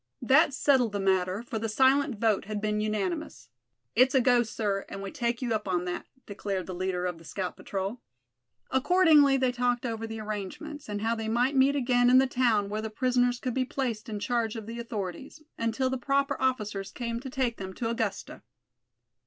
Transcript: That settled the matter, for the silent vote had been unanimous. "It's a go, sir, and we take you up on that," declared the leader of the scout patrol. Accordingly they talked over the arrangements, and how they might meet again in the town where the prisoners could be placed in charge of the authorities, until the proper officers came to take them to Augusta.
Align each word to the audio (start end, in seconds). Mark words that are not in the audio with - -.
That 0.23 0.51
settled 0.51 0.93
the 0.93 0.99
matter, 0.99 1.43
for 1.43 1.59
the 1.59 1.69
silent 1.69 2.15
vote 2.17 2.45
had 2.45 2.59
been 2.59 2.81
unanimous. 2.81 3.49
"It's 3.95 4.15
a 4.15 4.19
go, 4.19 4.41
sir, 4.41 4.83
and 4.89 5.03
we 5.03 5.11
take 5.11 5.43
you 5.43 5.53
up 5.53 5.67
on 5.67 5.85
that," 5.85 6.07
declared 6.25 6.65
the 6.65 6.73
leader 6.73 7.05
of 7.05 7.19
the 7.19 7.23
scout 7.23 7.55
patrol. 7.55 8.01
Accordingly 8.71 9.37
they 9.37 9.51
talked 9.51 9.85
over 9.85 10.07
the 10.07 10.19
arrangements, 10.19 10.89
and 10.89 11.01
how 11.03 11.13
they 11.13 11.27
might 11.27 11.55
meet 11.55 11.75
again 11.75 12.09
in 12.09 12.17
the 12.17 12.25
town 12.25 12.67
where 12.67 12.81
the 12.81 12.89
prisoners 12.89 13.37
could 13.39 13.53
be 13.53 13.63
placed 13.63 14.09
in 14.09 14.17
charge 14.19 14.55
of 14.55 14.65
the 14.65 14.79
authorities, 14.79 15.43
until 15.55 15.91
the 15.91 15.99
proper 15.99 16.35
officers 16.41 16.89
came 16.91 17.19
to 17.19 17.29
take 17.29 17.57
them 17.57 17.71
to 17.75 17.87
Augusta. 17.87 18.41